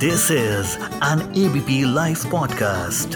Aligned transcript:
This 0.00 0.30
is 0.30 0.78
an 1.04 1.32
ABP 1.36 1.94
live 1.94 2.16
podcast 2.30 3.08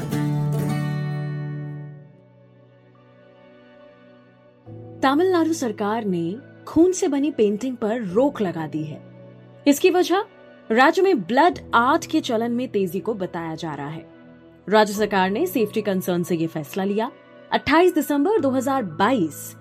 Tamil Nadu 5.02 5.52
सरकार 5.52 6.04
ने 6.04 6.36
खून 6.66 6.92
से 6.92 7.08
बनी 7.08 7.30
पेंटिंग 7.30 7.76
पर 7.76 8.02
रोक 8.02 8.40
लगा 8.40 8.66
दी 8.66 8.84
है। 8.84 9.02
इसकी 9.66 9.90
वजह 9.90 10.24
राज्य 10.70 11.02
में 11.02 11.20
ब्लड 11.20 11.58
आर्ट 11.74 12.06
के 12.06 12.20
चलन 12.20 12.52
में 12.52 12.68
तेज़ी 12.68 13.00
को 13.00 13.14
बताया 13.14 13.54
जा 13.54 13.74
रहा 13.74 13.88
है। 13.88 14.06
राज्य 14.68 14.94
सरकार 14.94 15.30
ने 15.30 15.46
सेफ्टी 15.46 15.82
कंसर्न 15.82 16.22
से 16.22 16.36
ये 16.36 16.46
फैसला 16.46 16.84
लिया। 16.84 17.10
28 17.52 17.94
दिसंबर 17.94 18.40
2022 18.40 19.54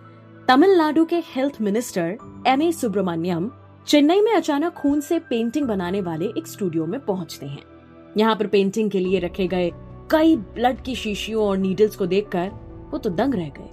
तमिलनाडु 0.48 1.06
के 1.06 1.24
health 1.36 1.62
minister 1.62 2.18
M 2.48 2.62
A 2.62 2.72
Subramanian 2.72 3.52
Chennai 3.88 4.22
में 4.22 4.34
अचानक 4.34 4.74
खून 4.74 5.00
से 5.00 5.20
पेंटिंग 5.20 5.68
बनाने 5.68 6.02
वाले 6.02 6.26
एक 6.26 6.48
स्टूडियो 6.48 6.86
में 6.86 7.00
पहुँचते 7.00 7.46
हैं। 7.46 7.64
यहाँ 8.18 8.36
पर 8.36 8.48
पेंटिंग 8.48 8.92
के 8.92 9.00
लिए 9.00 9.20
रखे 9.20 9.48
गए 9.48 9.72
कई 10.12 10.36
ब्लड 10.36 10.82
की 10.82 10.96
शीशियों 10.96 11.46
और 11.46 11.58
नीडल्स 11.58 11.96
को 11.96 12.06
देखकर 12.06 12.52
वो 12.92 12.98
तो 12.98 13.10
दंग 13.10 13.36
रह 13.36 13.50
गए। 13.50 13.70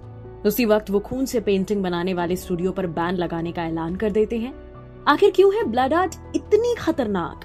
उसी 0.49 0.65
वक्त 0.65 0.91
वो 0.91 1.01
खून 1.01 1.27
से 1.27 1.41
पेंटिंग 1.41 1.83
बनाने 1.83 2.15
वाले 2.15 2.37
स्टूडियो 2.37 2.73
पर 2.73 2.87
बैन 2.87 3.15
लगाने 3.15 3.53
का 3.53 3.65
ऐलान 3.65 3.97
कर 3.97 4.11
देते 4.11 4.39
हैं। 4.39 4.55
आखिर 5.09 5.31
क्यों 5.31 5.55
है 5.55 5.65
ब्लड 5.65 5.95
आर्ट 5.95 6.15
इतनी 6.37 6.75
खतरनाक? 6.79 7.41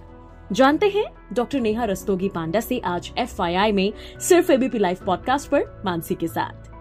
जानते 0.52 0.90
हैं, 0.90 1.06
डॉक्टर 1.34 1.60
नेहा 1.60 1.86
रस्तोगी 1.86 2.30
पांडा 2.30 2.60
से 2.60 2.80
आज 2.80 3.14
एफआईआई 3.18 3.72
में 3.72 3.94
सिर्फ़ 4.20 4.52
एबीपी 4.52 4.78
लाइव 4.78 4.98
पॉडकास्ट 5.06 5.50
पर 5.50 5.82
मानसी 5.86 6.16
के 6.16 6.28
साथ। 6.28 6.72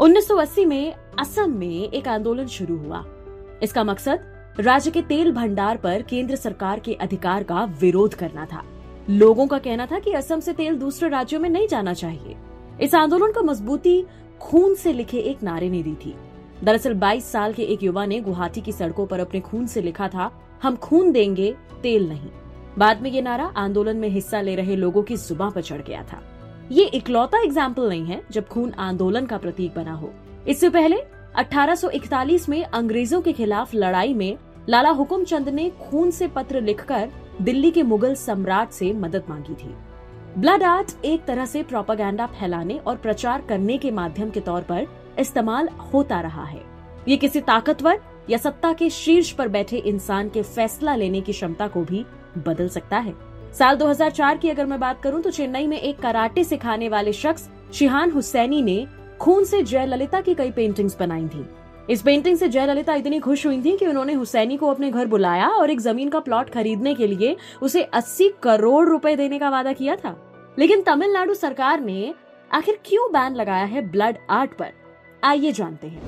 1980 0.00 0.64
में 0.64 0.94
असम 1.18 1.50
में 1.50 1.90
एक 1.92 2.08
आंदोलन 2.08 2.46
शुरू 2.46 2.76
हुआ। 2.76 3.04
इसका 3.62 3.84
मकसद 3.84 4.33
राज्य 4.60 4.90
के 4.90 5.00
तेल 5.02 5.30
भंडार 5.32 5.76
पर 5.76 6.02
केंद्र 6.02 6.36
सरकार 6.36 6.80
के 6.80 6.92
अधिकार 6.94 7.42
का 7.42 7.64
विरोध 7.80 8.14
करना 8.14 8.44
था। 8.46 8.62
लोगों 9.10 9.46
का 9.46 9.58
कहना 9.58 9.86
था 9.86 9.98
कि 9.98 10.12
असम 10.12 10.40
से 10.40 10.52
तेल 10.52 10.76
दूसरे 10.76 11.08
राज्यों 11.08 11.40
में 11.40 11.48
नहीं 11.50 11.66
जाना 11.68 11.94
चाहिए। 11.94 12.36
इस 12.80 12.94
आंदोलन 12.94 13.32
को 13.32 13.42
मजबूती 13.42 14.04
खून 14.40 14.74
से 14.74 14.92
लिखे 14.92 15.18
एक 15.18 15.42
नारे 15.42 15.70
ने 15.70 15.82
दी 15.82 15.94
थी। 15.94 16.14
दरअसल 16.64 16.94
22 16.94 17.24
साल 17.24 17.52
के 17.52 17.62
एक 17.62 17.82
युवा 17.82 18.04
ने 18.06 18.20
गुवाहाटी 18.20 18.60
की 18.60 18.72
सड़कों 18.72 19.06
पर 19.06 19.20
अपने 19.20 19.40
खून 19.40 19.66
से 19.66 19.82
लिखा 19.82 20.08
था, 20.08 20.30
हम 20.62 20.76
खून 20.76 21.10
देंगे, 21.12 21.54
तेल 21.82 22.08
नहीं। 22.08 22.30
बाद 22.78 23.02
में 23.02 23.10
ये 23.10 23.22
नारा 23.22 23.44
आंदोलन 23.56 23.96
में 23.96 24.08
हिस्सा 24.08 24.40
ले 24.40 24.54
रहे 24.54 24.76
लोगों 24.76 25.02
की 25.02 25.16
जुबा 25.16 25.50
पर 25.50 25.62
चढ़ 25.62 25.82
गया 25.82 26.02
था। 26.02 26.22
ये 26.72 26.84
इकलौता 26.84 27.42
एग्ज़ाम्पल 27.42 27.88
नहीं 27.88 28.04
है 28.04 28.22
जब 28.30 28.46
खून 28.48 28.72
आंदोलन 28.78 29.26
का 29.26 29.38
प्रतीक 29.38 29.74
बना 29.74 29.92
हो। 29.92 30.12
इससे 30.48 30.70
पहले 30.70 30.96
1841 31.36 32.48
में 32.48 32.62
अंग्रेज़ों 32.64 33.20
के 33.22 33.32
खिलाफ 33.32 33.74
लड़ाई 33.74 34.12
में 34.14 34.36
लाला 34.68 34.90
हुकुम 34.90 35.24
चंद 35.24 35.48
ने 35.48 35.68
खून 35.80 36.10
से 36.10 36.28
पत्र 36.28 36.60
लिखकर 36.60 37.10
दिल्ली 37.42 37.70
के 37.70 37.82
मुगल 37.82 38.14
सम्राट 38.14 38.70
से 38.70 38.92
मदद 38.92 39.24
मांगी 39.30 39.54
थी। 39.54 39.74
ब्लड 40.38 40.62
आर्ट 40.62 41.04
एक 41.04 41.24
तरह 41.24 41.46
से 41.46 41.62
प्रोपागेंडा 41.62 42.26
फैलाने 42.30 42.78
और 42.78 42.96
प्रचार 42.96 43.42
करने 43.48 43.78
के 43.78 43.90
माध्यम 43.90 44.30
के 44.30 44.40
तौर 44.40 44.62
पर 44.62 44.86
इस्तेमाल 45.18 45.68
होता 45.92 46.20
रहा 46.20 46.44
है। 46.44 46.62
ये 47.08 47.16
किसी 47.16 47.40
ताकतवर 47.42 48.00
या 48.30 48.38
सत्ता 48.38 48.72
के 48.72 48.90
शीर्ष 48.90 49.30
पर 49.30 49.48
बैठे 49.48 49.76
इंसान 49.78 50.28
के 50.28 50.42
फैसला 50.42 50.94
लेने 50.94 51.20
की 51.20 51.32
क्षमता 51.32 51.66
को 51.68 51.82
भी 51.82 52.04
बदल 52.38 52.68
सकता 52.68 52.98
है। 52.98 53.14
साल 53.58 53.76
2004 53.76 54.38
की 54.38 54.50
अगर 54.50 54.66
मैं 54.66 54.80
बात 54.80 55.02
करूँ 55.02 55.22
तो 55.22 55.30
चेन्नई 55.30 55.66
में 55.66 55.78
एक 55.78 55.98
कराटे 56.00 56.44
सिखाने 56.44 56.88
वाले 56.88 57.12
शख्स 57.12 57.48
शिहान 57.74 58.10
हुसैनी 58.10 58.62
ने 58.62 58.86
खून 59.20 59.44
से 59.44 59.62
जयललिता 59.62 60.20
की 60.20 60.34
कई 60.34 60.50
पेंटिंग्स 60.50 60.98
बनाई 61.00 61.26
थी। 61.28 61.44
इस 61.90 62.02
पेंटिंग 62.02 62.36
से 62.36 62.48
जयललिता 62.48 62.94
इतनी 62.94 63.18
खुश 63.20 63.46
हुई 63.46 63.60
थी 63.62 63.76
कि 63.76 63.86
उन्होंने 63.86 64.12
हुसैनी 64.12 64.56
को 64.56 64.66
अपने 64.66 64.90
घर 64.90 65.06
बुलाया 65.06 65.48
और 65.48 65.70
एक 65.70 65.80
ज़मीन 65.80 66.08
का 66.08 66.20
प्लॉट 66.20 66.50
खरीदने 66.50 66.94
के 66.94 67.06
लिए 67.06 67.36
उसे 67.62 67.82
80 67.94 68.28
करोड़ 68.42 68.88
रुपए 68.88 69.14
देने 69.16 69.38
का 69.38 69.50
वादा 69.50 69.72
किया 69.72 69.96
था। 69.96 70.16
लेकिन 70.58 70.82
तमिलनाडु 70.82 71.34
सरकार 71.34 71.80
ने 71.80 72.14
आखिर 72.50 72.78
क्यों 72.84 73.10
बैन 73.12 73.34
लगाया 73.34 73.64
है 73.64 73.88
ब्लड 73.90 74.16
आर्ट 74.30 74.56
पर? 74.58 74.72
आइए 75.24 75.52
जानते 75.52 75.86
हैं। 75.86 76.02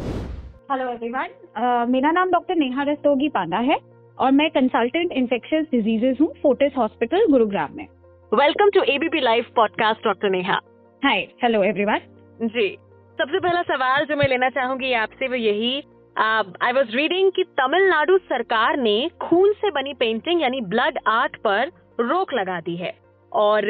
हेलो 0.73 0.89
एवरीवन 0.91 1.91
मेरा 1.91 2.11
नाम 2.11 2.31
डॉक्टर 2.31 2.57
नेहा 2.57 2.83
रस्तोगी 2.83 3.29
पांडा 3.29 3.59
है 3.65 3.77
और 4.19 4.33
मैं 4.33 4.49
कंसल्टेंट 4.51 5.13
इन्फेक्शियस 5.13 5.67
डिजीजेस 5.73 6.17
हूँ 6.21 6.33
फोर्टिस 6.43 6.73
हॉस्पिटल 6.79 7.27
गुरुग्राम 7.31 7.77
में। 7.77 7.87
Welcome 8.33 8.71
to 8.71 8.83
ABP 8.95 9.21
live 9.21 9.45
podcast 9.57 10.05
doctor 10.05 10.31
Neha. 10.31 10.59
Hi 11.03 11.21
hello 11.43 11.63
everyone 11.63 12.47
ji. 12.49 12.77
सबसे 13.19 13.39
पहला 13.39 13.61
सवाल 13.65 14.05
जो 14.05 14.17
मैं 14.17 14.27
लेना 14.29 14.49
चाहूँगी 14.51 14.93
आपसे 14.95 15.29
वो 15.29 15.35
यही 15.35 15.77
आई 16.17 16.73
वॉज़ 16.73 16.97
रीडिंग 16.97 17.31
कि 17.33 17.43
तमिलनाडु 17.61 18.17
सरकार 18.21 18.77
ने 18.77 18.97
खून 19.21 19.53
से 19.53 19.71
बनी 19.71 19.93
पेंटिंग 19.95 20.43
यानी 20.43 20.61
ब्लड 20.67 20.99
आर्ट 21.09 21.37
पर 21.45 21.71
रोक 22.01 22.33
लगा 22.35 22.59
दी 22.61 22.75
है। 22.77 22.93
और 23.33 23.65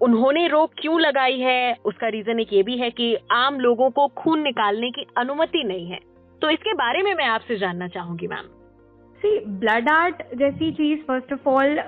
उन्होंने 0.00 0.46
रोक 0.48 0.70
क्यों 0.78 1.00
लगाई 1.00 1.38
है? 1.38 1.74
उसका 1.84 2.08
रीजन 2.08 2.40
एक 2.40 2.52
ये 2.52 2.62
भी 2.62 2.76
है 2.78 2.90
कि 2.90 3.14
आम 3.32 3.58
लोगों 3.60 3.88
को 3.90 4.06
खून 4.16 4.42
निकालने 4.42 4.90
की 4.90 5.06
अनुमति 5.16 5.62
नहीं 5.64 5.86
है। 5.86 5.98
तो 6.42 6.50
इसके 6.50 6.74
बारे 6.74 7.02
में 7.02 7.14
मैं 7.14 7.26
आपसे 7.28 7.56
जानना 7.58 7.88
चाहूँगी 7.88 8.26
मैम 8.26 8.48
सी 9.20 9.38
ब्लड 9.56 9.88
आर्ट 9.88 10.22
जैसी 10.34 10.70
चीज़ 10.72 11.00
फ़र्स्ट 11.00 11.32
ऑफ़ 11.32 11.48
ऑल 11.48 11.78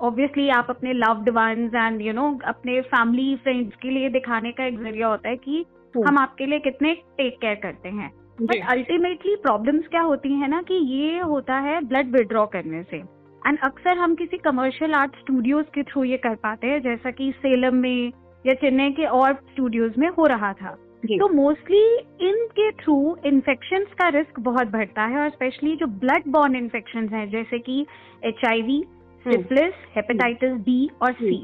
ऑब्वियसली 0.00 0.48
आप 0.50 0.66
अपने 0.70 0.92
loved 0.94 1.28
ones 1.28 1.74
and 1.74 2.00
you 2.02 2.12
know 2.12 2.30
अपने 2.46 2.80
फैमिली 2.88 3.34
फ्रेंड्स 3.36 3.76
के 3.76 3.90
लिए 3.90 4.08
दिखाने 4.10 4.52
का 4.52 4.66
एक 4.66 4.78
ज़रिया 4.78 5.08
होता 5.08 5.28
है 5.28 5.36
कि। 5.38 5.64
हम 5.94 6.18
आपके 6.18 6.46
लिए 6.46 6.58
कितने 6.58 6.94
टेक 6.94 7.36
केयर 7.40 7.54
करते 7.54 7.88
हैं। 7.88 8.10
बट 8.40 8.68
अल्टीमेटली 8.70 9.34
प्रॉब्लम्स 9.36 9.88
क्या 9.88 10.02
होती 10.02 10.32
है 10.32 10.48
ना 10.48 10.60
कि 10.62 10.74
ये 10.74 11.18
होता 11.20 11.56
है 11.58 11.80
ब्लड 11.80 12.12
विड्रॉ 12.12 12.44
करने 12.46 12.82
से। 12.82 12.96
एंड 13.42 13.58
अक्सर 13.64 13.98
हम 13.98 14.14
किसी 14.14 14.36
कमर्शियल 14.38 14.94
आर्ट 14.94 15.16
स्टूडियोज 15.16 15.64
के 15.74 15.82
थ्रू 15.82 16.04
ये 16.04 16.16
कर 16.16 16.34
पाते 16.34 16.66
हैं 16.66 16.80
जैसा 16.82 17.10
कि 17.10 17.32
सेलम 17.36 17.76
में 17.76 18.12
या 18.44 18.54
चेन्नई 18.54 18.90
के 18.90 19.04
और 19.04 19.34
स्टूडियोज 19.52 19.98
में 19.98 20.08
हो 20.08 20.26
रहा 20.26 20.52
था। 20.52 20.76
तो 21.06 21.28
मोस्टली 21.28 21.84
इनके 22.28 22.70
थ्रू 22.72 23.16
इन्फेक्शन 23.26 23.84
का 24.00 24.08
रिस्क 24.08 24.40
बहुत 24.40 24.66
बढ़ता 24.66 25.04
है 25.04 25.18
और 25.18 25.30
स्पेशली 25.30 25.74
जो 25.76 25.86
ब्लड 26.00 26.26
बॉर्न 26.28 26.56
इन्फेक्शन 26.56 27.08
है 27.08 27.26
जैसे 27.30 27.58
कि 27.58 27.80
H 28.24 28.44
I 28.46 28.62
V 28.62 28.82
syphilis 29.26 29.74
hepatitis 29.96 30.52
B 30.60 30.88
और 31.02 31.12
सी 31.12 31.36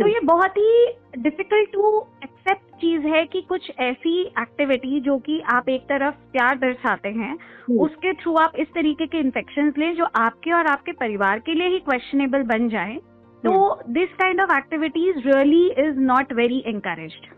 तो 0.00 0.06
ये 0.06 0.20
बहुत 0.24 0.56
ही 0.56 0.86
डिफ़िकल्ट 1.18 1.70
टू 1.72 1.88
एक्सेप्ट 2.24 2.74
चीज़ 2.80 3.06
है 3.06 3.24
कि 3.26 3.40
कुछ 3.48 3.70
ऐसी 3.80 4.20
एक्टिविटी 4.40 5.00
जो 5.00 5.16
कि 5.18 5.40
आप 5.52 5.68
एक 5.68 5.82
तरफ़ 5.84 6.14
प्यार 6.32 6.58
दर्शाते 6.58 7.08
हैं 7.10 7.32
हम्म। 7.32 7.78
उसके 7.78 8.12
थ्रू 8.14 8.34
आप 8.38 8.52
इस 8.58 8.68
तरीके 8.74 9.06
के 9.06 9.18
इन्फेक्शन 9.18 9.72
लें 9.78 9.94
जो 9.96 10.08
आपके 10.18 10.52
और 10.52 10.66
आपके 10.66 10.92
परिवार 11.00 11.40
के 11.40 11.54
लिए 11.54 11.68
ही 11.68 11.78
क्वेश्चनेबल 11.80 12.42
बन 12.46 12.68
जाए 12.68 12.96
तो 13.42 13.52
this 13.90 14.14
kind 14.14 14.40
of 14.40 14.56
activities 14.56 15.18
really 15.26 15.66
is 15.80 16.00
not 16.06 16.32
very 16.32 16.62
encouraged 16.66 17.28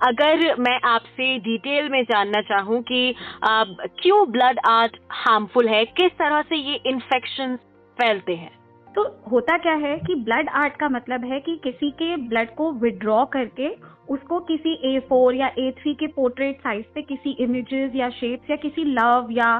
अगर 0.00 0.54
मैं 0.60 0.78
आपसे 0.86 1.36
डिटेल 1.40 1.88
में 1.88 2.02
जानना 2.04 2.40
चाहूँ 2.44 2.82
कि 2.82 3.14
क्यों 3.44 4.24
ब्लड 4.32 4.58
आर्ट 4.68 4.96
हार्मफुल 5.18 5.68
है 5.68 5.84
किस 5.92 6.12
तरह 6.18 6.42
से 6.42 6.56
ये 6.58 6.80
इन्फेक्शन 6.86 7.56
फैलते 7.98 8.34
हैं? 8.34 8.50
तो 8.94 9.02
होता 9.30 9.56
क्या 9.58 9.74
है 9.76 9.96
कि 9.98 10.14
ब्लड 10.16 10.48
आर्ट 10.54 10.76
का 10.76 10.88
मतलब 10.88 11.24
है 11.24 11.38
कि 11.40 11.56
किसी 11.64 11.90
के 11.92 12.16
ब्लड 12.28 12.54
को 12.54 12.70
विड्रॉ 12.72 13.24
करके 13.28 13.68
उसको 14.08 14.38
किसी 14.44 14.74
ए 14.86 14.98
फोर 15.08 15.34
या 15.34 15.46
ए 15.58 15.70
थ्री 15.78 15.94
के 15.94 16.06
पोर्ट्रेट 16.12 16.58
साइज़ 16.58 16.84
पे 16.94 17.02
किसी 17.02 17.30
इमेजेस 17.40 17.92
या 17.94 18.08
शेप्स 18.12 18.50
या 18.50 18.56
किसी 18.58 18.84
लव 18.90 19.28
या 19.30 19.50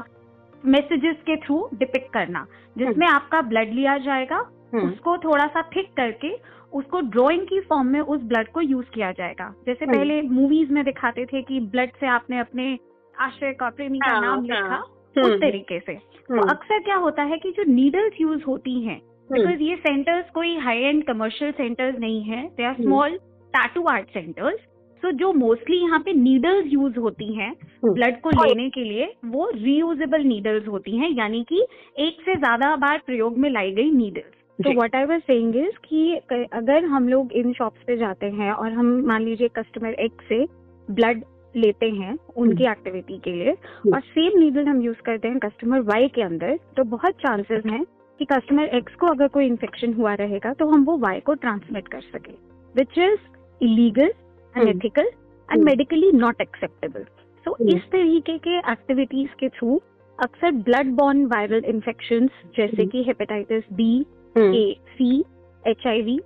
मैसेजेस 0.63 1.15
के 1.25 1.35
थ्रू 1.37 1.57
डिपिक्ट 1.73 2.11
करना 2.13 2.45
जिसमें 2.75 3.05
हम्म। 3.07 3.15
आपका 3.15 3.41
ब्लड 3.43 3.73
लिया 3.73 3.97
जाएगा 3.99 4.37
हम्म। 4.73 4.87
उसको 4.87 5.17
थोड़ा 5.17 5.45
सा 5.47 5.61
थिक 5.75 5.91
करके 5.97 6.33
उसको 6.73 6.99
ड्राइंग 7.09 7.45
की 7.47 7.59
फॉर्म 7.61 7.87
में 7.87 7.99
उस 7.99 8.21
ब्लड 8.23 8.51
को 8.51 8.61
यूज़ 8.61 8.85
किया 8.93 9.11
जाएगा 9.11 9.53
जैसे 9.65 9.85
हम्म। 9.85 9.97
पहले 9.97 10.21
मूवीज़ 10.31 10.71
में 10.73 10.83
दिखाते 10.85 11.25
थे 11.25 11.41
कि 11.41 11.59
ब्लड 11.67 11.91
से 11.99 12.07
आपने 12.09 12.39
अपने 12.39 12.77
आश्रय 13.15 13.53
का 13.53 13.69
प्रेमी 13.71 13.99
का 13.99 14.11
हाँ, 14.11 14.21
नाम 14.21 14.43
लिखा 14.43 14.67
हाँ। 14.67 14.83
उस 15.15 15.39
तरीके 15.41 15.79
से 15.79 15.93
तो 16.29 16.47
अक्सर 16.49 16.79
क्या 16.79 16.95
होता 16.97 17.23
है 17.23 17.37
कि 17.37 17.51
जो 17.51 17.63
नीडल्स 17.65 18.21
यूज़ 18.21 18.43
होती 18.43 18.79
हैं 18.81 18.99
बिकॉज़ 19.31 19.53
hmm. 19.53 19.61
ये 19.61 19.75
सेंटर्स 19.75 20.29
कोई 20.29 20.55
हाई 20.57 20.79
एंड 20.79 21.03
कमर्शियल 21.03 21.51
सेंटर्स 21.51 21.99
नहीं 21.99 22.21
है. 22.23 22.45
They 22.47 22.63
are 22.63 22.73
small 22.73 23.17
tattoo 23.53 23.83
art 23.83 24.09
centres 24.09 24.59
so 25.03 25.11
जो 25.11 25.31
मोस्टली 25.33 25.77
यहाँ 25.77 25.99
पे 25.99 26.13
नीडल्स 26.13 26.65
यूज़ 26.65 26.99
होती 26.99 27.33
हैं 27.33 27.51
ब्लड 27.85 28.13
hmm. 28.13 28.21
को 28.21 28.29
लेने 28.29 28.69
के 28.69 28.83
लिए 28.83 29.11
वो 29.25 29.49
रीयूजेबल 29.55 30.23
नीडल्स 30.23 30.67
होती 30.67 30.97
हैं. 30.97 31.09
यानी 31.09 31.43
कि 31.43 31.65
एक 31.97 32.21
से 32.21 32.35
ज़्यादा 32.35 32.75
बार 32.75 33.01
प्रयोग 33.05 33.37
में 33.37 33.49
लाई 33.49 33.71
गई 33.71 33.91
नीडल्स 33.91 34.33
तो 34.59 34.73
what 34.81 34.95
I 34.95 35.05
was 35.05 35.21
saying 35.21 35.55
is 35.55 35.77
कि 35.89 36.15
अगर 36.53 36.85
हम 36.85 37.09
लोग 37.09 37.33
इन 37.33 37.53
शॉप्स 37.53 37.83
पे 37.87 37.97
जाते 37.97 38.25
हैं 38.25 38.51
और 38.51 38.71
हम 38.71 38.95
मान 39.07 39.25
लीजिए 39.25 39.47
कस्टमर 39.47 39.93
एक्स 39.99 40.27
से 40.29 40.43
ब्लड 40.89 41.23
लेते 41.55 41.89
हैं 41.89 42.17
उनकी 42.37 42.71
एक्टिविटी 42.71 43.13
hmm. 43.13 43.23
के 43.23 43.31
लिए 43.31 43.51
और 43.93 43.99
सेम 43.99 44.39
नीडल 44.39 44.67
हम 44.67 44.81
यूज़ 44.81 45.01
करते 45.05 45.27
हैं 45.27 45.39
कस्टमर 45.39 45.81
वाई 45.81 46.07
के 46.07 46.21
अंदर 46.21 46.57
तो 46.77 46.83
बहुत 46.83 47.13
चांसेस 47.17 47.63
हैं 47.65 47.83
कि 48.19 48.25
कस्टमर 48.25 48.63
एक्स 48.63 48.95
को 48.95 49.07
अगर 49.07 49.27
कोई 49.27 49.45
इन्फेक्शन 49.45 49.93
हुआ 49.93 50.13
रहेगा 50.13 50.53
तो 50.53 50.65
हम 50.65 50.83
वो 50.83 50.97
वाई 50.97 51.19
को 51.19 51.33
ट्रांसमिट 51.33 51.87
कर 51.87 52.01
सके 52.01 52.31
which 52.75 52.97
is 52.97 53.19
illegal 53.61 54.11
unethical 54.55 55.09
and 55.49 55.63
medically 55.63 56.11
not 56.11 56.41
acceptable 56.41 57.03
so 57.45 57.57
इस 57.67 57.81
तरीके 57.91 58.37
के 58.37 58.57
एक्टिविटीज़ 58.71 59.35
के 59.39 59.49
थ्रू 59.49 59.81
अक्सर 60.19 60.51
ब्लड 60.51 60.91
बॉर्न 60.91 61.25
वायरल 61.25 61.63
इन्फेक्शन 61.65 62.27
जैसे 62.57 62.83
hmm. 62.83 62.91
कि 62.91 63.03
hepatitis 63.03 63.63
B 63.73 64.05
A 64.37 64.75
C 64.89 65.19
H 65.67 65.87
I 65.87 66.01
V 66.01 66.19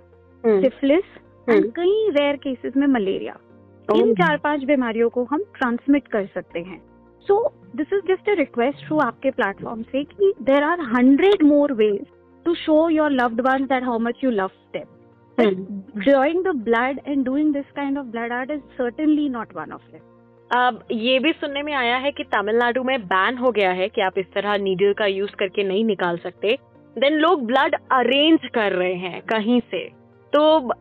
hmm, 0.44 0.60
syphilis 0.62 1.04
hmm. 1.48 1.52
And 1.52 1.72
कई 1.72 2.10
रेयर 2.10 2.36
केसेस 2.36 2.76
में 2.76 2.86
मलेरिया 2.86 3.38
इन 3.88 4.14
चार 4.14 4.36
पाँच 4.36 4.64
बीमारियों 4.64 5.08
को 5.08 5.24
हम 5.24 5.42
ट्रांसमिट 5.58 6.08
कर 6.08 6.26
सकते 6.26 6.60
हैं. 6.60 6.80
So 7.28 7.54
this 7.76 7.92
is 7.92 8.06
just 8.12 8.28
a 8.28 8.34
request 8.34 8.86
through 8.86 8.98
आपके 8.98 9.30
प्लेटफॉर्म 9.30 9.82
से 9.82 10.04
कि 10.04 10.32
there 10.42 10.62
are 10.62 10.80
hundred 10.80 11.42
more 11.42 11.72
ways 11.72 12.06
to 12.44 12.54
show 12.54 12.88
your 12.88 13.10
loved 13.10 13.40
ones 13.40 13.68
that 13.68 13.84
how 13.84 13.98
much 13.98 14.24
you 14.24 14.30
love 14.30 14.50
them 14.72 14.86
hmm. 15.38 16.00
drawing 16.00 16.42
the 16.42 16.52
blood 16.64 16.98
and 17.06 17.24
doing 17.24 17.52
this 17.52 17.68
kind 17.76 17.98
of 17.98 18.10
blood 18.12 18.32
art 18.32 18.50
is 18.50 18.62
certainly 18.78 19.28
not 19.28 19.54
one 19.54 19.72
of 19.72 19.80
अब 20.50 20.84
ये 20.92 21.18
भी 21.18 21.32
सुनने 21.32 21.62
में 21.62 21.72
आया 21.74 21.96
है 21.96 22.10
कि 22.10 22.24
तमिलनाडु 22.24 22.82
में 22.82 23.02
ban 23.02 23.36
हो 23.38 23.50
गया 23.50 23.70
है 23.70 23.88
कि 23.88 24.00
आप 24.00 24.18
इस 24.18 24.26
तरह 24.34 24.56
नीडल 24.56 24.92
का 24.92 25.06
यूज़ 25.06 25.30
करके 25.30 25.64
नहीं 25.64 25.84
निकाल 25.84 26.16
सकते। 26.16 26.56
देन 26.96 27.12
लोग 27.12 27.46
ब्लड 27.46 27.74
अरेंज 27.92 28.48
कर 28.54 28.72
रहे 28.72 28.94
हैं 28.94 29.20
कहीं 29.22 29.60
से। 29.70 29.99
तो 30.32 30.40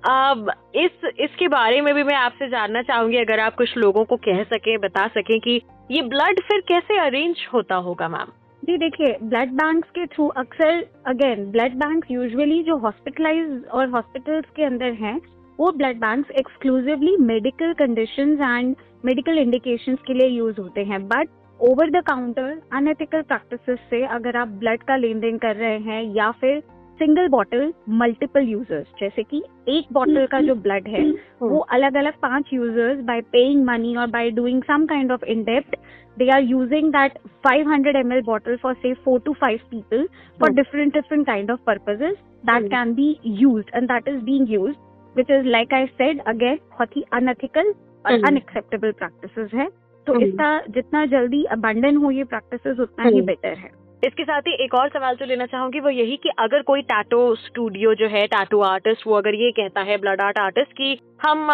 अब 0.10 0.52
इस, 0.76 0.92
इसके 1.20 1.48
बारे 1.48 1.80
में 1.82 1.94
भी 1.96 2.04
मैं 2.04 2.16
आपसे 2.16 2.48
जानना 2.50 2.82
चाहूँगी, 2.82 3.18
अगर 3.18 3.40
आप 3.40 3.56
कुछ 3.56 3.78
लोगों 3.78 4.04
को 4.06 4.16
कह 4.18 4.44
सके, 4.44 4.78
बता 4.78 5.08
सके 5.08 5.40
कि 5.40 5.62
ये 5.92 6.02
ब्लड 6.02 6.40
फिर 6.42 6.62
कैसे 6.68 7.00
अरेंज 7.00 7.48
होता 7.54 7.76
होगा 7.78 8.10
मैम 8.10 8.32
जी, 8.64 8.78
देखिए 8.78 9.18
ब्लड 9.24 9.52
बैंक्स 9.54 9.90
के 9.90 10.06
थ्रू 10.06 10.28
अक्सर 10.38 10.86
अगेन 11.08 11.46
ब्लड 11.52 11.76
बैंक्स 11.76 12.12
यूजुअली 12.12 12.62
जो 12.64 12.78
हॉस्पिटलाइज 12.78 13.66
और 13.66 13.90
हॉस्पिटल्स 13.90 14.46
के 14.56 14.64
अंदर 14.64 14.94
हैं, 14.94 15.20
वो 15.60 15.72
blood 15.72 16.00
banks 16.00 16.32
exclusively 16.32 17.16
medical 17.18 17.74
condition 17.74 18.38
and 18.42 18.76
medical 19.06 19.38
indication 19.38 19.96
के 20.08 20.14
लिए 20.14 20.28
यूज़ 20.28 20.60
होते 20.62 20.84
हैं. 20.84 21.08
But 21.08 21.30
over 21.60 21.90
the 21.90 22.04
counter 22.06 22.60
unethical 22.74 23.22
practice 23.22 23.80
से 23.90 24.06
अगर 24.08 24.38
आप 24.38 24.48
ब्लड 24.60 24.84
का 24.84 24.96
लेन 24.96 25.20
देन 25.20 25.38
कर 25.38 25.56
रहे 25.56 25.78
हैं 25.80 26.04
या 26.16 26.30
फिर 26.42 26.62
सिंगल 27.00 27.28
बॉटल 27.28 27.74
मल्टीपल 27.90 28.42
यूज़र्स 28.42 28.88
जैसे 29.00 29.24
कि 29.24 29.44
एक 29.68 29.94
बॉटल 29.94 30.26
का 30.26 30.42
जो 30.42 30.56
ब्लड 30.56 30.88
है 30.88 31.04
वो 31.42 31.48
हम्म। 31.48 31.60
अलग 31.60 31.96
अलग 31.98 32.14
पाँच 32.14 32.54
यूज़र्स 32.54 33.00
बाय 33.00 33.22
पेइंग 33.22 33.66
मनी 33.66 33.96
और 33.96 34.08
by 34.08 34.32
doing 34.32 34.64
some 34.64 34.86
kind 34.86 35.12
of 35.12 35.26
in depth 35.26 35.76
they 36.18 36.30
are 36.30 36.42
using 36.42 36.92
that 36.92 37.18
500 37.48 37.68
hundred 37.68 37.96
M 37.96 38.14
L 38.14 38.22
bottle 38.22 38.56
for 38.56 38.74
say 38.74 38.94
four 38.94 39.20
to 39.20 39.34
five 39.34 39.60
people 39.72 40.08
for 40.40 40.50
different 40.50 40.94
different 40.94 41.26
kind 41.26 41.52
of 41.52 41.60
purposes 41.66 42.16
that 42.46 42.70
can 42.72 42.94
be 42.94 43.20
use 43.26 43.66
and 43.76 43.88
that 43.88 44.08
is 44.08 44.24
being 44.24 44.52
use 44.52 44.76
which 45.18 45.32
is 45.32 45.46
like 45.46 45.74
I 45.74 45.86
said 45.86 46.22
again 46.22 46.56
बहुत 46.56 46.98
ही 46.98 47.06
unethical 47.14 47.74
और 48.06 48.26
unacceptable 48.28 48.92
practice 48.92 49.54
है। 49.54 49.70
तो 50.08 50.14
hmm. 50.14 50.24
इसका 50.24 50.62
जितना 50.70 51.06
जल्दी 51.06 51.44
abandon 51.44 51.96
हो 51.96 52.12
ये 52.12 52.24
प्रैक्टिस 52.24 52.80
उतना 52.80 53.06
ही 53.06 53.16
hmm. 53.16 53.26
बेटर 53.26 53.58
है। 53.58 53.79
इसके 54.06 54.24
साथ 54.24 54.42
ही 54.48 54.54
एक 54.64 54.74
और 54.74 54.90
सवाल 54.90 55.16
जो 55.16 55.26
लेना 55.26 55.46
चाहूँगी 55.46 55.80
वो 55.80 55.90
यही 55.90 56.16
कि 56.24 56.30
अगर 56.40 56.62
कोई 56.62 56.82
टैटो 56.92 57.20
स्टूडियो 57.36 57.94
जो 58.02 58.08
है 58.08 58.26
टैटो 58.28 58.60
आर्टिस्ट 58.64 59.08
वो 59.08 59.16
अगर 59.16 59.36
ये 59.36 59.52
कहता 59.52 59.82
है 59.90 59.98
ब्लड 59.98 60.22
आर्ट 60.22 60.40
आर्टिस्ट 60.40 60.72
कि 60.78 60.98
हम 61.22 61.48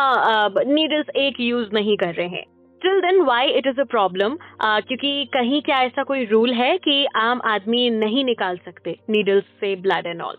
नीडल्स 0.73 1.09
एक 1.15 1.39
यूज़ 1.39 1.69
नहीं 1.73 1.95
कर 1.97 2.13
रहे 2.13 2.27
हैं। 2.27 2.43
Till 2.81 2.99
then 3.01 3.21
why 3.25 3.47
it 3.49 3.67
is 3.67 3.81
a 3.81 3.83
problem 3.83 4.37
क्योंकि 4.63 5.25
कहीं 5.33 5.61
क्या 5.61 5.81
ऐसा 5.83 6.03
कोई 6.03 6.25
रूल 6.25 6.53
है 6.53 6.77
कि 6.77 7.05
आम 7.21 7.41
आदमी 7.45 7.89
नहीं 7.89 8.25
निकाल 8.25 8.57
सकते 8.65 8.97
नीडल्स 9.09 9.45
से 9.61 9.75
blood 9.75 10.07
and 10.07 10.21
all 10.21 10.37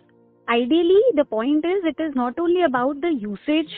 ideally 0.49 0.99
the 1.15 1.23
point 1.25 1.65
is 1.69 1.87
it 1.91 2.01
is 2.03 2.13
not 2.15 2.37
only 2.39 2.61
about 2.65 2.99
the 3.05 3.11
usage 3.23 3.73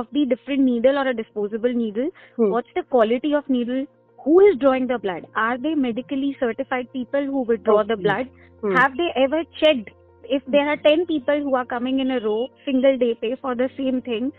of 0.00 0.08
the 0.16 0.24
different 0.32 0.62
needle 0.64 0.98
or 1.02 1.04
a 1.12 1.14
disposable 1.14 1.72
needle. 1.72 2.10
Hmm. 2.36 2.50
what's 2.54 2.74
the 2.74 2.82
quality 2.94 3.30
of 3.34 3.48
needle? 3.48 3.86
who 4.19 4.39
is 4.47 4.57
drawing 4.63 4.87
the 4.87 4.97
blood 5.05 5.25
are 5.35 5.57
they 5.57 5.75
medically 5.75 6.35
certified 6.39 6.91
people 6.93 7.25
who 7.33 7.43
will 7.51 7.61
draw 7.69 7.83
the 7.83 7.93
Okay. 7.99 8.03
blood 8.07 8.33
Hmm. 8.63 8.75
have 8.75 8.97
they 8.99 9.07
ever 9.23 9.43
checked 9.61 9.89
if 10.37 10.45
there 10.53 10.67
are 10.73 10.77
10 10.85 11.05
people 11.09 11.41
who 11.47 11.55
are 11.61 11.65
coming 11.71 11.99
in 12.03 12.11
a 12.11 12.19
row 12.27 12.39
single 12.67 12.97
day 13.03 13.13
pay 13.23 13.35
for 13.41 13.53
the 13.63 13.69
same 13.77 14.01
thing 14.07 14.31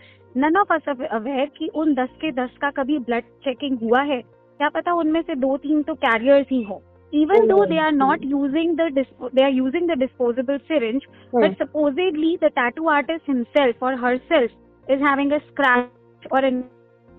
none 0.43 0.57
of 0.61 0.73
us 0.77 0.89
are 0.93 0.97
aware 1.19 1.45
कि 1.59 1.69
उन 1.83 1.93
10 2.01 2.17
के 2.23 2.31
10 2.41 2.57
का 2.63 2.69
कभी 2.81 2.97
blood 3.09 3.23
checking 3.45 3.77
हुआ 3.83 4.01
है 4.11 4.21
क्या 4.21 4.69
पता 4.75 4.93
उनमें 5.03 5.21
से 5.21 5.35
दो 5.45 5.55
तीन 5.65 5.81
तो 5.89 5.93
कैरियर्स 6.05 6.47
ही 6.51 6.61
हो 6.71 6.81
even 7.23 7.45
though 7.49 7.63
they 7.71 7.77
are 7.81 7.93
not 7.97 8.23
using 8.29 8.71
the 8.79 8.85
dispo- 8.95 9.29
they 9.37 9.43
are 9.49 9.53
using 9.57 9.85
the 9.91 9.95
disposable 9.99 10.57
syringe 10.71 11.05
but 11.33 11.53
supposedly 11.61 12.31
the 12.41 12.49
tattoo 12.57 12.89
artist 12.95 13.29
himself 13.31 13.85
or 13.89 13.91
herself 14.01 14.57
is 14.95 15.05
having 15.09 15.31
a 15.37 15.39
scratch 15.45 16.27
or 16.31 16.41
a 16.49 16.51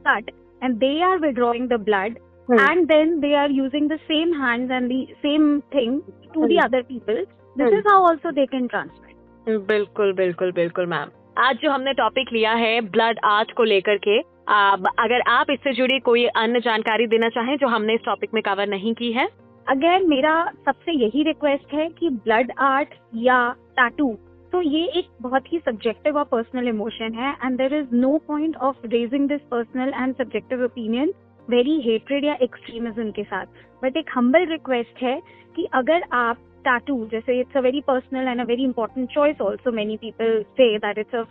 cut 0.09 0.29
and 0.63 0.79
they 0.85 0.95
are 1.09 1.19
withdrawing 1.25 1.69
the 1.73 1.79
blood 1.91 2.19
Hmm. 2.48 2.60
and 2.60 2.88
then 2.88 3.12
they 3.22 3.34
are 3.36 3.50
using 3.50 3.88
the 3.88 3.98
same 4.06 4.34
hands 4.34 4.72
and 4.72 4.92
the 4.92 5.02
same 5.22 5.62
thing 5.72 6.02
to 6.34 6.48
the 6.48 6.56
Hmm. 6.56 6.66
other 6.66 6.82
people 6.84 7.20
this 7.56 7.70
Hmm. 7.70 7.76
is 7.76 7.86
how 7.88 8.00
also 8.04 8.32
they 8.32 8.48
can 8.48 8.68
transmit 8.68 9.60
बिल्कुल 9.68 10.14
बिल्कुल 10.14 10.52
बिल्कुल 10.52 10.86
ma'am 10.88 11.10
आज 11.38 11.58
जो 11.62 11.72
हमने 11.72 11.94
topic 11.94 12.32
लिया 12.34 12.52
है 12.56 12.80
blood 12.90 13.20
art 13.26 13.52
को 13.58 13.64
लेकर 13.64 13.98
के 14.08 14.20
अब 14.50 14.88
अगर 15.00 15.22
आप 15.30 15.52
इससे 15.52 15.74
जुड़ी 15.74 16.00
कोई 16.06 16.26
अन्य 16.44 16.60
जानकारी 16.60 17.08
देना 17.08 17.30
चाहें 17.30 17.56
जो 17.58 17.68
हमने 17.68 17.94
इस 17.94 18.02
टॉपिक 18.06 18.34
में 18.34 18.42
कवर 18.44 18.68
नहीं 18.70 18.94
की 18.94 19.12
है 19.12 19.28
अगेन 19.68 20.10
मेरा 20.10 20.36
सबसे 20.66 20.92
यही 20.94 21.24
रिक्वेस्ट 21.24 21.74
है 21.74 21.90
कि 22.00 22.10
ब्लड 22.26 22.52
आर्ट 22.62 22.94
या 23.24 23.40
टैटू 23.78 24.14
तो 24.54 24.62
ये 24.62 24.86
एक 24.98 25.08
बहुत 25.22 25.52
ही 25.54 25.60
सब्जेक्टिव 25.60 26.18
और 26.18 26.24
पर्सनल 26.32 26.68
इमोशन 26.68 27.14
है 27.14 27.32
and 27.46 27.58
there 27.58 27.74
is 27.76 27.96
no 27.96 28.18
point 28.28 28.56
of 28.68 28.86
raising 28.88 29.28
this 29.30 29.42
personal 29.52 29.94
and 29.94 30.16
subjective 30.16 30.64
opinion 30.66 31.14
very 31.50 31.80
hatred 31.82 32.26
या 32.26 32.38
एक्सट्रीमिज्म 32.42 33.12
के 33.12 33.24
साथ। 33.24 33.46
बट 33.84 33.98
एक 33.98 34.10
हम्बल 34.16 34.46
रिक्वेस्ट 34.46 35.04
है 35.04 35.20
कि 35.56 35.68
अगर 35.74 36.04
आप 36.14 36.38
टाटू 36.66 37.06
जैसे 37.12 37.40
it's 37.40 37.58
a 37.58 37.62
very 37.62 37.82
personal 37.88 38.28
and 38.28 38.42
a 38.42 38.44
very 38.44 38.64
important 38.64 39.10
choice 39.10 39.42
also 39.42 39.72
many 39.72 39.98
people 39.98 40.42
say 40.58 40.78
that 40.78 40.98
it's 40.98 41.16
a 41.16 41.24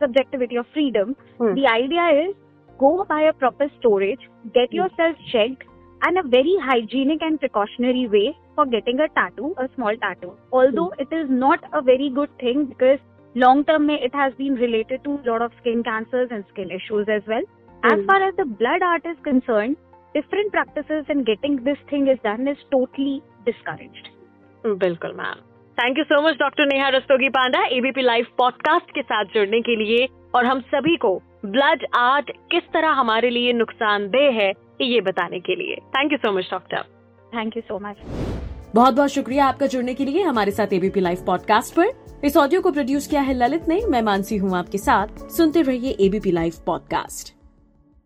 subjectivity 0.00 0.56
of 0.56 0.66
freedom 0.72 1.14
the 1.42 1.66
idea 1.70 2.08
is 2.10 2.32
go 2.80 2.96
by 3.10 3.26
a 3.26 3.32
proper 3.38 3.68
storage 3.68 4.26
get 4.56 4.74
your 4.74 4.88
self 4.88 5.16
check 5.32 5.64
and 6.00 6.18
a 6.18 6.22
very 6.26 6.56
hygienic 6.62 7.22
and 7.22 7.38
precautionary 7.38 8.06
way 8.06 8.30
for 8.56 8.68
getting 8.68 9.00
a 9.00 9.06
tattoo 9.16 9.50
a 9.58 9.66
small 9.66 9.96
tattoo 9.96 10.34
although 10.54 10.92
it 11.00 11.12
is 11.12 11.30
not 11.32 11.64
a 11.72 11.80
very 11.84 12.10
good 12.10 12.28
thing 12.42 12.66
because 12.66 12.98
long 13.34 13.64
term 13.64 13.82
में 13.82 13.98
it 14.00 14.16
has 14.16 14.34
been 14.38 14.56
related 14.56 15.02
to 15.02 15.18
lot 15.26 15.42
of 15.42 15.52
skin 15.52 15.82
cancers 15.82 16.32
and 16.32 16.44
skin 16.44 16.70
issues 16.70 17.10
as 17.10 17.22
well 17.28 17.46
As 17.84 17.92
Hmm. 17.92 18.02
far 18.08 18.16
as 18.24 18.34
the 18.36 18.44
blood 18.58 18.82
art 18.88 19.06
is 19.10 19.16
concerned, 19.22 19.76
different 20.14 20.52
practices 20.52 21.08
in 21.14 21.22
getting 21.28 21.54
this 21.64 21.80
thing 21.92 22.04
is 22.12 22.18
done 22.26 22.50
is 22.50 22.60
totally 22.74 23.14
discouraged. 23.46 24.10
बिल्कुल 24.82 25.12
ma'am 25.12 25.40
thank 25.78 25.98
you 25.98 26.04
so 26.04 26.20
much 26.22 26.36
doctor 26.38 26.66
Neha 26.66 26.88
Rastogi 26.96 27.28
Panda 27.36 27.64
ABP 27.76 28.02
live 28.02 28.26
podcast 28.38 28.90
के 28.94 29.02
साथ 29.02 29.34
जुड़ने 29.34 29.60
के 29.60 29.76
लिए 29.76 30.06
और 30.34 30.46
हम 30.46 30.60
सभी 30.74 30.96
को 30.96 31.14
ब्लड 31.46 31.84
आर्ट 31.94 32.30
किस 32.50 32.70
तरह 32.74 32.92
हमारे 33.00 33.30
लिए 33.30 33.52
नुकसानदेह 33.52 34.40
है 34.40 34.50
ये 34.82 35.00
बताने 35.00 35.40
के 35.40 35.56
लिए. 35.56 35.76
Thank 35.96 36.12
you 36.12 36.18
so 36.18 36.32
much 36.38 36.48
doctor 36.50 36.84
thank 37.34 37.56
you 37.56 37.62
so 37.62 37.78
much 37.78 37.96
बहुत 38.74 38.94
बहुत 38.94 39.10
शुक्रिया 39.10 39.46
आपका 39.46 39.66
जुड़ने 39.66 39.94
के 39.94 40.04
लिए 40.04 40.22
हमारे 40.22 40.50
साथ 40.50 40.72
एबीपी 40.72 41.00
लाइव 41.00 41.24
पॉडकास्ट 41.26 41.74
पर. 41.76 41.92
इस 42.24 42.36
ऑडियो 42.36 42.60
को 42.62 42.72
प्रोड्यूस 42.72 43.06
किया 43.06 43.20
है 43.20 43.34
ललित 43.34 43.68
ने. 43.68 43.80
मैं 43.90 44.02
मानसी 44.02 44.36
हूँ 44.36 44.56
आपके 44.58 44.78
साथ. 44.78 45.28
सुनते 45.36 45.62
रहिए 45.62 45.96
ABP 46.06 46.32
live 46.32 46.64
podcast 46.66 47.41